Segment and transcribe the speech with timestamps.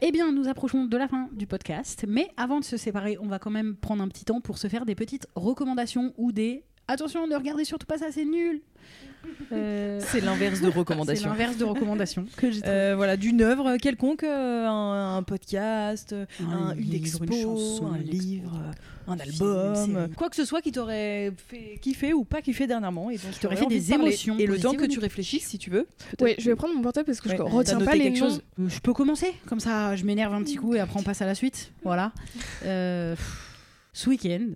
[0.00, 3.26] Eh bien, nous approchons de la fin du podcast, mais avant de se séparer, on
[3.26, 6.62] va quand même prendre un petit temps pour se faire des petites recommandations ou des
[6.88, 8.60] attention, ne regardez surtout pas ça, c'est nul.
[9.52, 11.28] Euh, C'est l'inverse de C'est recommandation.
[11.30, 12.60] l'inverse de recommandation que j'ai.
[12.64, 17.32] Euh, voilà, d'une œuvre quelconque, euh, un, un podcast, Un un, une livre, expo, une
[17.42, 18.52] chanson, un livre,
[19.22, 23.10] expo, un album, quoi que ce soit qui t'aurait fait kiffer ou pas kiffer dernièrement.
[23.10, 25.46] Et donc, Qui t'aurait t'aurais fait des de émotions Et le temps que tu réfléchisses,
[25.48, 25.86] si tu veux.
[26.20, 27.36] Ouais, je vais prendre mon portable parce que Ouais.
[27.36, 28.28] je retiens pas les quelque noms.
[28.28, 31.02] chose Euh, je peux commencer Comme ça, je m'énerve un petit coup et après on
[31.02, 31.72] passe à la suite.
[31.82, 32.12] Voilà.
[32.64, 33.14] Euh,
[33.92, 34.46] ce week-end,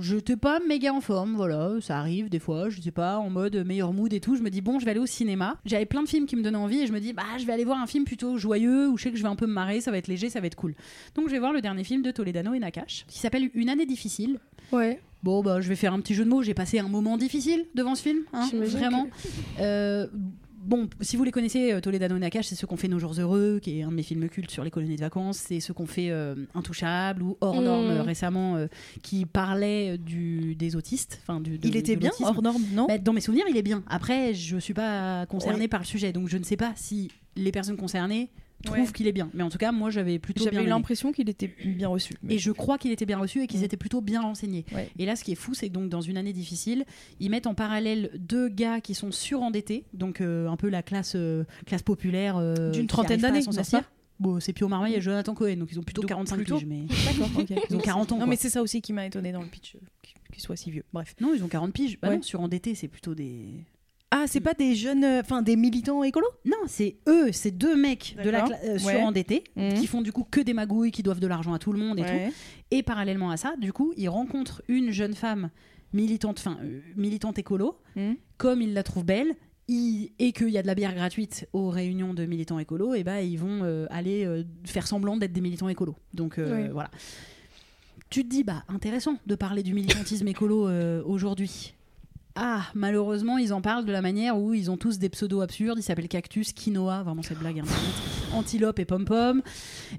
[0.00, 3.56] j'étais pas méga en forme, voilà, ça arrive des fois, je sais pas, en mode
[3.66, 4.36] meilleur mood et tout.
[4.36, 5.58] Je me dis, bon, je vais aller au cinéma.
[5.64, 7.52] J'avais plein de films qui me donnaient envie et je me dis, bah, je vais
[7.52, 9.52] aller voir un film plutôt joyeux où je sais que je vais un peu me
[9.52, 10.74] marrer, ça va être léger, ça va être cool.
[11.14, 13.86] Donc, je vais voir le dernier film de Toledano et Nakash qui s'appelle Une année
[13.86, 14.38] difficile.
[14.72, 15.00] Ouais.
[15.22, 16.42] Bon, bah, je vais faire un petit jeu de mots.
[16.42, 19.08] J'ai passé un moment difficile devant ce film, hein, vraiment.
[19.58, 20.06] Euh,
[20.64, 23.14] bon, si vous les connaissez, euh, Toledano et Nakash, c'est ceux qu'on fait Nos Jours
[23.18, 25.38] Heureux, qui est un de mes films cultes sur les colonies de vacances.
[25.38, 27.64] C'est ceux qu'on fait euh, Intouchable ou Hors Mm.
[27.64, 28.66] Norme euh, récemment, euh,
[29.02, 31.20] qui parlait du, des autistes.
[31.22, 33.56] Enfin, du, de- Il était de bien hors norme, non Bah, dans mes souvenirs, il
[33.56, 33.82] est bien.
[33.88, 37.50] Après, je suis pas concernée par le sujet, donc je ne sais pas si les
[37.52, 38.30] personnes concernées
[38.72, 38.86] Ouais.
[38.92, 39.30] qu'il est bien.
[39.34, 42.14] Mais en tout cas, moi, j'avais plutôt bien J'avais l'impression qu'il était bien reçu.
[42.22, 43.64] mais- Et je crois qu'il était bien reçu et qu'ils Mm.
[43.64, 44.64] étaient plutôt bien renseignés.
[44.74, 44.88] Ouais.
[44.98, 46.84] Et là, ce qui est fou, c'est que donc dans une année difficile,
[47.20, 51.14] ils mettent en parallèle deux gars qui sont surendettés, donc euh, un peu la classe,
[51.16, 53.82] euh, classe populaire euh, D'une trentaine d'années, n'est-ce sortir.
[54.20, 56.66] Bon, c'est Pio Marmaille et Jonathan Cohen, donc ils ont plutôt Donc, 45 plutôt- piges,
[56.66, 56.82] mais
[57.18, 57.30] D'accord,
[57.68, 58.14] ils ont 40 ans.
[58.14, 58.26] Non, quoi.
[58.30, 60.70] mais c'est ça aussi qui m'a étonné dans le pitch, euh, qu'il qu'il soit si
[60.70, 60.84] vieux.
[60.92, 61.14] Bref.
[61.20, 61.98] Non, ils ont 40 piges.
[62.00, 62.16] Bah Ouais.
[62.16, 63.46] non, surendettés, c'est plutôt des.
[64.16, 66.28] Ah, c'est pas des jeunes, euh, enfin des militants écolos?
[66.44, 69.74] Non, c'est eux, c'est deux mecs de la euh, surendettés Mhm.
[69.74, 71.98] qui font du coup que des magouilles, qui doivent de l'argent à tout le monde
[71.98, 72.34] et tout.
[72.70, 75.50] Et parallèlement à ça, du coup, il rencontre une jeune femme
[75.92, 77.76] militante, enfin, euh, militante écolo.
[77.96, 78.16] Mhm.
[78.36, 79.34] Comme il la trouve belle,
[79.68, 83.18] et qu'il y a de la bière gratuite aux réunions de militants écolos, et ben
[83.18, 85.96] ils vont euh, aller faire semblant d'être des militants écolos.
[86.12, 86.68] Donc Oui.
[86.70, 86.90] voilà.
[88.10, 90.68] Tu te dis, bah intéressant de parler du militantisme écolo
[91.04, 91.74] aujourd'hui.
[92.36, 95.78] Ah, malheureusement, ils en parlent de la manière où ils ont tous des pseudos absurdes.
[95.78, 97.62] Ils s'appellent Cactus, Quinoa, vraiment cette blague,
[98.32, 99.40] Antilope et Pom-Pom.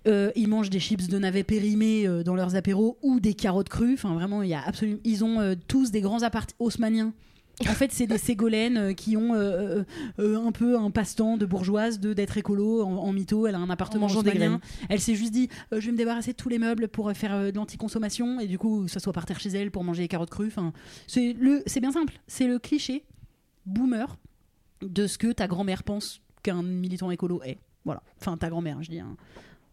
[0.07, 3.69] Euh, ils mangent des chips de navets périmés euh, dans leurs apéros ou des carottes
[3.69, 3.93] crues.
[3.93, 4.99] Enfin, vraiment, il y a absolument.
[5.05, 7.13] Ils ont euh, tous des grands apparts haussmanniens.
[7.61, 9.83] En fait, c'est des ségolènes euh, qui ont euh,
[10.19, 13.47] euh, un peu un passe-temps de bourgeoise de d'être écolo en, en mytho.
[13.47, 14.31] Elle a un appartement En des.
[14.89, 17.51] Elle s'est juste dit euh, je vais me débarrasser de tous les meubles pour faire
[17.51, 20.29] de l'anticonsommation et du coup, ça soit par terre chez elle pour manger les carottes
[20.31, 20.47] crues.
[20.47, 20.73] Enfin,
[21.07, 21.33] c'est
[21.79, 22.13] bien simple.
[22.27, 23.05] C'est le cliché
[23.65, 24.17] boomer
[24.81, 27.57] de ce que ta grand-mère pense qu'un militant écolo est.
[27.85, 28.03] Voilà.
[28.19, 28.99] Enfin, ta grand-mère, je dis.
[28.99, 29.15] un-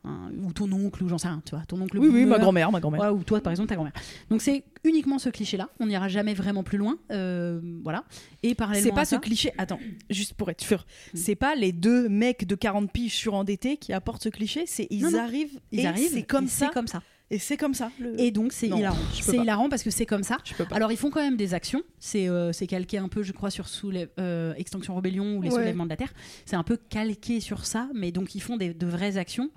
[0.04, 1.64] un- ou ton oncle, ou j'en sais rien, tu vois.
[1.64, 3.00] Ton oncle Oui, oui, ma grand-mère, ma grand-mère.
[3.00, 3.92] Ouais, ou toi, par exemple, ta grand-mère.
[4.30, 5.68] Donc, c'est uniquement ce cliché-là.
[5.80, 6.98] On n'ira jamais vraiment plus loin.
[7.10, 8.04] euh, voilà.
[8.42, 9.52] Et parallèlement C'est pas à ce ça- cliché.
[9.58, 9.78] Attends,
[10.10, 11.16] juste pour être sûr, Mm.
[11.16, 14.64] c'est pas les deux mecs de 40 piges surendettés qui apportent ce cliché.
[14.66, 15.18] C'est ils Non, non.
[15.18, 15.58] arrivent.
[15.70, 16.10] Ils et arrivent.
[16.12, 17.02] C'est comme comme ça.
[17.30, 17.90] Et c'est comme ça.
[17.98, 18.98] le- Et donc, c'est hilarant.
[19.14, 20.36] C'est hilarant parce que c'est comme ça.
[20.70, 21.82] Alors ils font quand même des actions.
[21.98, 25.54] C'est euh, calqué un peu, je crois, sur soulève- euh, Extinction Rebellion ou les Ouais.
[25.54, 26.12] soulèvements de la Terre.
[26.44, 29.50] C'est un peu calqué sur ça, mais donc ils font des, de vraies actions.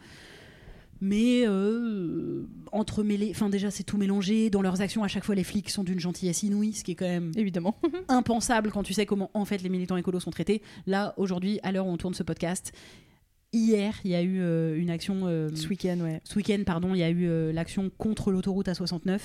[1.02, 4.50] Mais euh, entremêlés, enfin déjà c'est tout mélangé.
[4.50, 6.96] Dans leurs actions, à chaque fois les flics sont d'une gentillesse inouïe, ce qui est
[6.96, 7.78] quand même Évidemment.
[8.08, 10.62] impensable quand tu sais comment en fait les militants écolos sont traités.
[10.88, 12.72] Là aujourd'hui, à l'heure où on tourne ce podcast,
[13.52, 16.22] hier il y a eu euh, une action euh, Ce week-end, ouais.
[16.24, 19.20] ce week-end, pardon, il y a eu l'action contre l'autoroute A69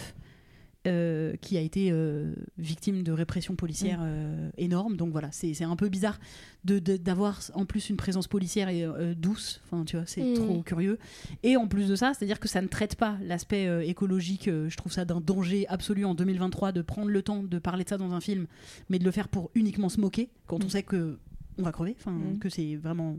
[0.86, 4.04] euh, qui a été euh, victime de répression policière Mm.
[4.06, 4.96] euh, énorme.
[4.96, 6.18] Donc voilà, c'est un peu bizarre
[6.64, 9.60] de- de- d'avoir en plus une présence policière et, douce.
[9.64, 10.34] Enfin, tu vois, c'est Mm.
[10.34, 10.98] trop curieux.
[11.42, 14.44] Et en plus de ça, c'est-à-dire que ça ne traite pas l'aspect écologique.
[14.46, 17.88] je trouve ça d'un danger absolu en 2023 de prendre le temps de parler de
[17.90, 18.46] ça dans un film,
[18.88, 20.70] mais de le faire pour uniquement se moquer quand on Mm.
[20.70, 21.18] sait que
[21.58, 23.18] on va crever, enfin que c'est vraiment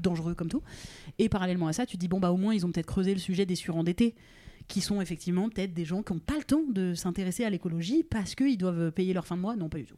[0.00, 0.62] dangereux comme tout.
[1.18, 3.12] Et parallèlement à ça, tu te dis bon bah au moins ils ont peut-être creusé
[3.12, 4.14] le sujet des surendettés
[4.68, 8.02] qui sont effectivement peut-être des gens qui n'ont pas le temps de s'intéresser à l'écologie
[8.02, 9.56] parce qu'ils doivent payer leur fin de mois.
[9.56, 9.96] Non, pas du tout.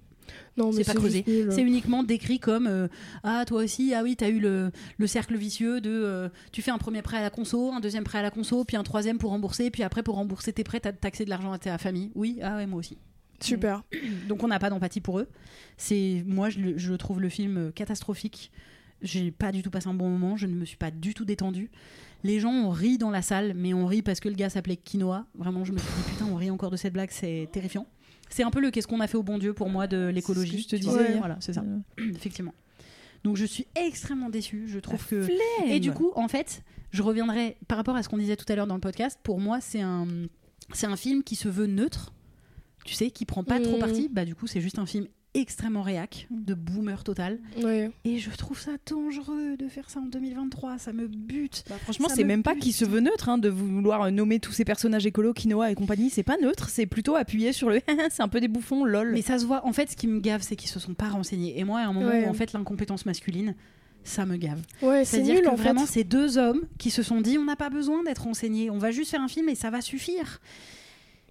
[0.56, 1.24] Non, C'est pas creusé.
[1.50, 2.88] C'est uniquement décrit comme euh,
[3.22, 6.70] Ah, toi aussi, ah oui, t'as eu le, le cercle vicieux de euh, tu fais
[6.70, 9.18] un premier prêt à la conso, un deuxième prêt à la conso, puis un troisième
[9.18, 12.10] pour rembourser, puis après pour rembourser tes prêts, t'as taxé de l'argent à ta famille.
[12.14, 12.98] Oui, ah ouais, moi aussi.
[13.40, 13.84] Super.
[14.28, 15.28] Donc on n'a pas d'empathie pour eux.
[15.76, 18.50] C'est Moi, je, je trouve le film euh, catastrophique.
[19.02, 21.26] J'ai pas du tout passé un bon moment, je ne me suis pas du tout
[21.26, 21.70] détendue.
[22.24, 24.76] Les gens ont ri dans la salle, mais on rit parce que le gars s'appelait
[24.76, 25.26] Quinoa.
[25.34, 27.86] Vraiment, je me suis dit, putain, on rit encore de cette blague, c'est terrifiant.
[28.28, 30.60] C'est un peu le qu'est-ce qu'on a fait au bon Dieu pour moi de l'écologie.
[30.62, 31.18] Je te disais.
[31.18, 31.62] Voilà, c'est ça.
[31.98, 32.54] Effectivement.
[33.22, 34.64] Donc je suis extrêmement déçue.
[34.66, 35.22] Je trouve La que.
[35.22, 35.68] flemme.
[35.70, 38.56] Et du coup, en fait, je reviendrai par rapport à ce qu'on disait tout à
[38.56, 39.18] l'heure dans le podcast.
[39.22, 40.06] Pour moi, c'est un,
[40.72, 42.12] c'est un film qui se veut neutre.
[42.84, 44.08] Tu sais, qui prend pas trop parti.
[44.08, 45.08] Bah du coup, c'est juste un film
[45.40, 47.38] extrêmement réac, de boomer total.
[48.04, 50.78] Et je trouve ça dangereux de faire ça en 2023.
[50.78, 51.64] Ça me bute.
[51.68, 54.52] Bah, franchement, c'est me même pas qui se veut neutre hein, de vouloir nommer tous
[54.52, 56.10] ces personnages écolos, quinoa et compagnie.
[56.10, 57.80] C'est pas neutre, c'est plutôt appuyé sur le.
[58.10, 59.12] c'est un peu des bouffons, lol.
[59.12, 59.66] Mais ça se voit.
[59.66, 61.58] En fait, ce qui me gave, c'est qu'ils se sont pas renseignés.
[61.58, 62.24] Et moi, à un moment Ouais.
[62.26, 63.54] où en fait l'incompétence masculine,
[64.04, 64.60] ça me gave.
[64.82, 65.62] Ouais, c'est C'est-à-dire nul que en fait.
[65.64, 68.78] vraiment, c'est deux hommes qui se sont dit on n'a pas besoin d'être renseignés, on
[68.78, 70.40] va juste faire un film et ça va suffire.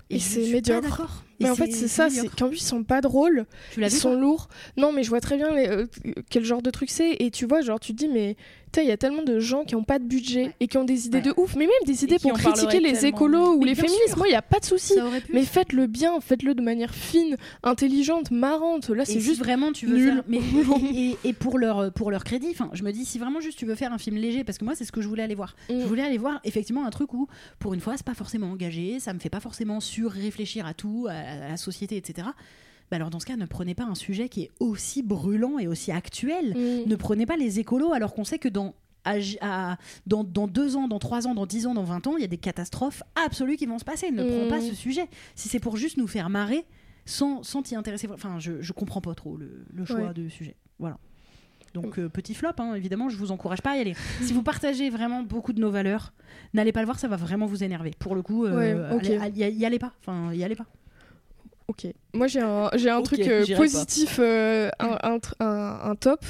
[0.09, 1.23] Et je c'est suis pas médiocre.
[1.39, 3.45] Mais en fait, c'est ça, c'est qu'en plus, ils sont pas drôles.
[3.73, 4.47] Tu Ils vu sont lourds.
[4.77, 5.85] Non, mais je vois très bien les- euh,
[6.29, 7.15] quel genre de truc c'est.
[7.19, 8.35] Et tu vois, genre, tu te dis, mais
[8.77, 10.55] il y a tellement de gens qui ont pas de budget Ouais.
[10.59, 11.23] et qui ont des idées Ouais.
[11.23, 14.07] de ouf, mais même des idées pour critiquer les écolos ou Mais les féministes.
[14.09, 14.17] sûr.
[14.17, 14.93] Moi, il y a pas de souci.
[15.31, 18.89] Mais faites-le bien, faites-le de manière fine, intelligente, marrante.
[18.89, 19.39] Là, c'est si juste.
[19.39, 20.13] vraiment tu veux nul.
[20.15, 20.37] faire mais
[20.93, 23.57] et, et- et pour leur pour leur crédit enfin je me dis si vraiment juste
[23.57, 25.35] tu veux faire un film léger parce que moi c'est ce que je voulais aller
[25.35, 25.79] voir Mm.
[25.81, 27.27] je voulais aller voir effectivement un truc où
[27.59, 30.73] pour une fois c'est pas forcément engagé ça me fait pas forcément sur réfléchir à
[30.73, 32.27] tout à, à la société etc
[32.91, 35.67] bah alors dans ce cas ne prenez pas un sujet qui est aussi brûlant et
[35.67, 36.89] aussi actuel Mm.
[36.89, 38.75] ne prenez pas les écolos alors qu'on sait que dans
[39.07, 39.77] à- à-
[40.07, 42.23] dans, dans deux ans, dans trois ans, dans dix ans, dans 20 ans, il y
[42.23, 44.09] a des catastrophes absolues qui vont se passer.
[44.09, 44.27] Ne Mm.
[44.27, 45.07] prends pas ce sujet.
[45.35, 46.65] Si c'est pour juste nous faire marrer
[47.05, 50.13] sans sans t'y intéresser, enfin, je, je comprends pas trop le, le choix Ouais.
[50.15, 50.55] de sujet.
[50.79, 50.97] Voilà.
[51.75, 53.93] Donc, euh, petit flop, hein, évidemment, je vous encourage pas à y aller.
[54.21, 56.11] si vous partagez vraiment beaucoup de nos valeurs,
[56.55, 57.91] n'allez pas le voir, ça va vraiment vous énerver.
[57.99, 59.93] Pour le coup, euh, Ouais, allez- y allez pas.
[59.99, 60.65] Enfin, y allez pas.
[61.67, 61.85] Ok.
[62.15, 66.23] Moi, j'ai un, j'ai un truc euh, positif, euh, un, un, tr- un- un top.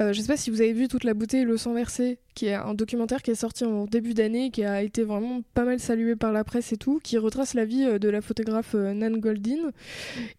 [0.00, 2.18] Euh, je sais pas si vous avez vu Toute la beauté et le sang versé,
[2.34, 5.64] qui est un documentaire qui est sorti en début d'année, qui a été vraiment pas
[5.64, 8.74] mal salué par la presse et tout, qui retrace la vie euh, de la photographe
[8.74, 9.72] Nan Goldin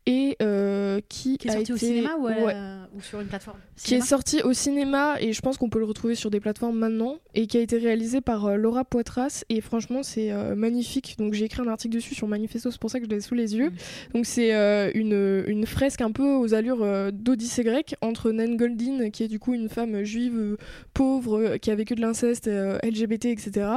[0.05, 2.55] et euh, qui, Qui est a sorti au cinéma ou, à- ouais,
[2.95, 5.79] ou sur une plateforme qui est Cinéma sorti au cinéma et je pense qu'on peut
[5.79, 9.61] le retrouver sur des plateformes maintenant et qui a été réalisé par Laura Poitras et
[9.61, 12.99] franchement c'est euh, magnifique donc j'ai écrit un article dessus sur Manifesto c'est pour ça
[12.99, 14.13] que je l'ai sous les yeux Mm.
[14.13, 14.53] donc c'est
[14.85, 19.27] euh, une, fresque un peu aux allures euh, d'Odyssée grecque entre Nan Goldin qui est
[19.27, 20.57] du coup une femme juive euh,
[20.93, 22.49] pauvre qui a vécu de l'inceste
[22.83, 23.67] LGBT etc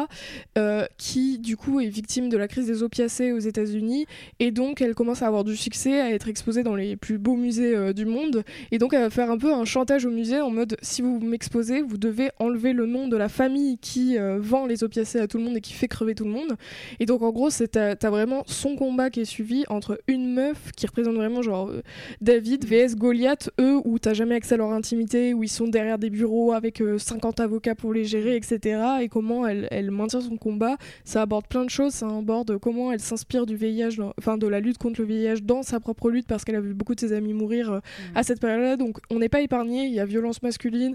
[0.97, 4.07] qui du coup est victime de la crise des opiacés aux États-Unis
[4.39, 7.37] et donc elle commence à avoir du succès à être exposée dans les plus beaux
[7.37, 10.51] musées du monde et donc elle va faire un peu un chantage au musée en
[10.51, 14.85] mode si vous m'exposez, vous devez enlever le nom de la famille qui vend les
[14.85, 16.57] opiacés à tout le monde et qui fait crever tout le monde.
[16.99, 20.33] Et donc en gros, c'est t'as t'as vraiment son combat qui est suivi entre une
[20.33, 21.83] meuf qui représente vraiment genre euh,
[22.21, 25.99] David vs Goliath, eux où t'as jamais accès à leur intimité, où ils sont derrière
[25.99, 28.81] des bureaux avec euh, 50 avocats pour les gérer, etc.
[29.01, 30.77] Et comment elle, elle maintient son combat.
[31.05, 34.47] Ça aborde plein de choses, ça aborde comment elle s'inspire du VIH, dans- enfin de
[34.47, 37.01] la lutte contre le VIH dans sa propre lutte parce qu'elle a vu beaucoup de
[37.01, 37.81] ses amis mourir euh,
[38.15, 38.77] à cette période-là.
[38.77, 39.85] Donc on n'est pas épargné.
[39.87, 40.95] Il y a violence masculine,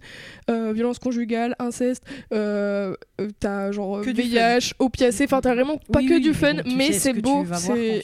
[0.49, 2.03] euh, violence conjugale, inceste.
[2.33, 5.23] Euh, euh, t'as genre Que VIH, opiacés.
[5.25, 7.43] Enfin t'as vraiment pas Oui, que oui, du fun, mais c'est beau.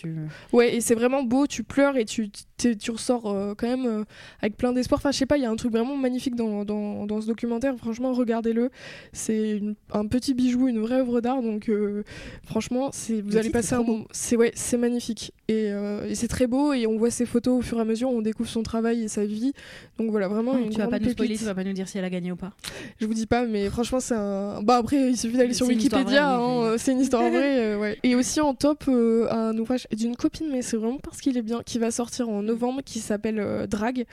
[0.02, 0.16] tu-
[0.54, 1.48] ouais et c'est vraiment beau.
[1.48, 4.04] Tu pleures et tu tu, ressors euh, quand même euh,
[4.42, 5.00] avec plein d'espoir.
[5.00, 7.26] Enfin je sais pas, il y a un truc vraiment magnifique dans, dans, dans ce
[7.28, 7.76] documentaire.
[7.78, 8.70] Franchement regardez-le.
[9.14, 9.62] C'est
[9.92, 11.42] un petit bijou, une vraie œuvre d'art.
[11.42, 12.04] Donc euh,
[12.44, 14.06] franchement c'est vous Le allez passer un moment.
[14.12, 15.72] C'est ouais c'est magnifique et,
[16.08, 18.10] et c'est très beau et on voit ses photos au fur et à mesure.
[18.10, 19.54] On découvre son travail et sa vie.
[19.98, 21.98] Donc voilà vraiment une tu vas pas nous spoiler, tu vas pas nous dire si
[21.98, 22.54] elle a gagné ou pas.
[23.00, 24.62] Je vous dis pas, mais franchement, c'est un.
[24.62, 27.98] Bah après, il suffit d'aller sur Wikipédia, hein, c'est une histoire vraie, ouais.
[28.04, 31.61] Et aussi en top, un ouvrage d'une copine, mais c'est vraiment parce qu'il est bien,
[31.66, 34.06] qui va sortir en novembre, qui s'appelle euh, Drag,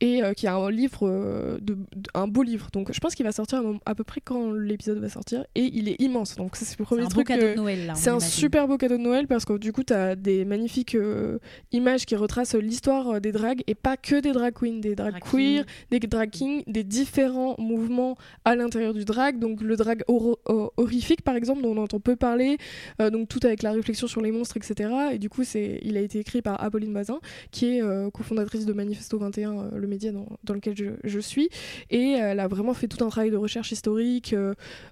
[0.00, 1.76] et euh, qui a un livre, euh, de,
[2.14, 2.68] un beau livre.
[2.72, 5.88] Donc je pense qu'il va sortir à, peu près quand l'épisode va sortir, et il
[5.88, 6.36] est immense.
[6.36, 7.28] Donc c'est le premier un beau truc.
[7.28, 7.92] cadeau de Noël là.
[7.94, 10.44] on c'est un super beau cadeau de Noël parce que du coup, tu as des
[10.44, 11.38] magnifiques euh,
[11.72, 15.22] images qui retracent l'histoire des drags et pas que des drag queens, des drag Drag
[15.22, 16.00] queer, king.
[16.00, 19.38] des drag kings, des différents mouvements à l'intérieur du drag.
[19.38, 22.58] Donc le drag horrifique, par exemple, dont on entend peu parler,
[22.98, 24.90] donc tout avec la réflexion sur les monstres, etc.
[25.12, 27.18] Et du coup, c'est, il a été écrit par Apolline Bazin,
[27.50, 31.18] qui est euh, cofondatrice de Manifesto 21, euh, le média dans, dans lequel je, je
[31.20, 31.48] suis.
[31.90, 34.34] Et elle a vraiment fait tout un travail de recherche historique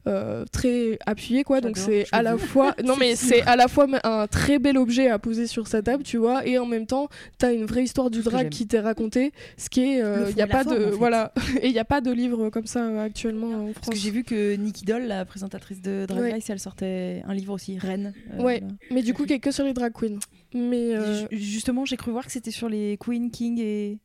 [0.06, 1.60] euh, très appuyé quoi.
[1.60, 5.08] Donc c'est à la fois non mais c'est à la fois un très bel objet
[5.08, 7.08] à poser sur sa table, tu vois, et en même temps
[7.38, 10.46] t'as une vraie histoire du drag qui t'est racontée, ce qui est il y a
[10.46, 10.94] pas forme, de en fait.
[10.96, 11.32] voilà
[11.62, 13.74] et il y a pas de livre comme ça actuellement en France.
[13.74, 16.32] Parce que j'ai vu que Nikki Doll, la présentatrice de Drag Ouais.
[16.32, 18.12] Race, elle sortait un livre aussi, Reine.
[18.34, 18.62] euh, Ouais.
[18.90, 20.18] Mais du coup, qui est que sur les drag queens.
[20.54, 23.98] Mais euh, Ju- Justement, j'ai cru voir que c'était sur les Queen, King et,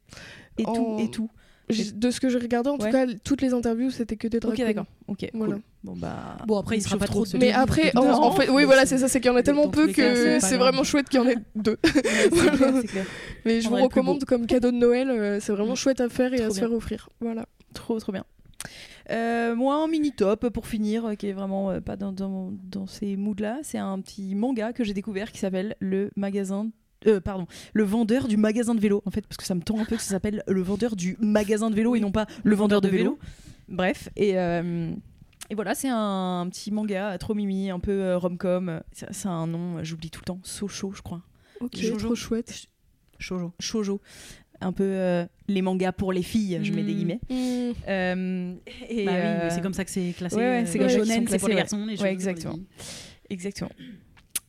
[0.58, 0.70] et tout.
[0.72, 1.30] En- Et tout.
[1.94, 2.86] de ce que j'ai regardé, en Ouais.
[2.86, 4.86] tout cas, toutes les interviews, c'était que des drag Ok, d'accord.
[5.08, 5.56] Ok, Voilà.
[5.56, 5.62] cool.
[5.84, 6.38] Bon, bah.
[6.48, 9.08] Bon, après, il me sera pas trop Mais après, en, fait, oui, voilà, c'est- ça,
[9.10, 11.36] c'est qu'il y en a tellement peu que c'est vraiment chouette qu'il y en ait
[11.56, 11.76] deux.
[11.78, 11.92] Clair,
[12.88, 13.06] clair.
[13.46, 16.38] Mais je vous recommande comme cadeau de Noël, euh, c'est vraiment chouette à faire et
[16.38, 17.10] Trop à se faire offrir.
[17.20, 17.46] Voilà.
[17.74, 18.24] Trop, trop bien.
[19.10, 22.52] Euh, moi, un mini top pour finir, euh, qui est vraiment euh, pas dans, dans,
[22.64, 26.70] dans ces moods-là, c'est un petit manga que j'ai découvert qui s'appelle Le magasin.
[27.06, 29.80] euh, pardon, le vendeur du magasin de vélo, en fait, parce que ça me tend
[29.80, 32.56] un peu que ça s'appelle le vendeur du magasin de vélo et non pas le
[32.56, 33.18] vendeur de vélo.
[33.70, 34.92] Bref, et, euh,
[35.50, 38.82] et voilà, c'est un, petit manga trop mimi, un peu euh, rom-com.
[38.92, 41.22] C'est un nom, j'oublie tout le temps, Socho, je crois.
[41.62, 41.98] Ok, Jojo.
[42.08, 42.68] trop chouette.
[43.20, 43.52] Shoujo.
[43.60, 44.00] Shoujo.
[44.60, 46.96] Un peu euh, les mangas pour les filles, je mets des Mm.
[46.96, 47.20] guillemets.
[47.30, 47.74] Hmm.
[47.88, 48.54] Euh,
[48.90, 50.36] et, Bah euh, c'est comme ça que c'est classé.
[50.36, 51.96] ouais, ouais, c'est les comme shonen, c'est pour les garçons, les ouais.
[51.98, 52.54] pour les exactement.
[52.56, 52.66] filles.
[53.30, 53.70] Exactement.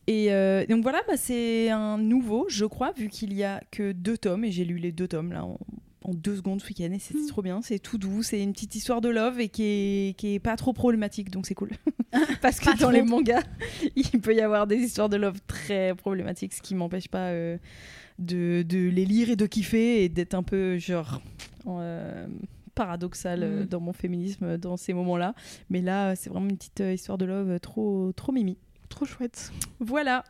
[0.07, 3.93] Et euh, donc voilà, bah, c'est un nouveau, je crois, vu qu'il y a que
[3.93, 5.59] deux tomes, et j'ai lu les deux tomes là en,
[6.05, 8.75] en deux secondes ce week-end, et c'est trop bien, c'est tout doux, c'est une petite
[8.75, 11.71] histoire de love et qui est, qui est pas trop problématique, donc c'est cool.
[12.41, 13.43] Parce que dans les mangas,
[13.97, 17.59] il peut y avoir des histoires de love très problématiques, ce qui m'empêche pas euh,
[18.19, 21.21] de, de les lire et de kiffer et d'être un peu genre
[21.67, 22.27] euh,
[22.75, 23.67] paradoxal euh, Mm.
[23.67, 25.35] dans mon féminisme dans ces moments-là.
[25.69, 28.57] Mais là, c'est vraiment une petite histoire de love trop, trop mimi.
[28.89, 29.53] Trop chouette.
[29.81, 30.23] Voilà.